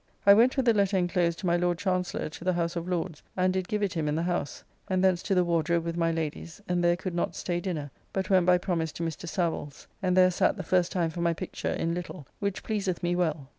[0.25, 3.21] I went with the letter inclosed to my Lord Chancellor to the House of Lords,
[3.37, 4.63] and did give it him in the House.
[4.89, 8.27] And thence to the Wardrobe with my Lady's, and there could not stay dinner, but
[8.27, 9.29] went by promise to Mr.
[9.29, 13.15] Savill's, and there sat the first time for my picture in little, which pleaseth me
[13.15, 13.47] well.